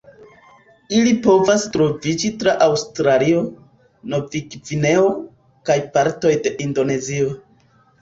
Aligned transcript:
Ili 0.99 1.11
povas 1.27 1.65
troviĝi 1.75 2.31
tra 2.45 2.57
Aŭstralio, 2.69 3.45
Novgvineo, 4.17 5.07
kaj 5.71 5.81
partoj 5.97 6.37
de 6.45 6.59
Indonezio. 6.71 7.35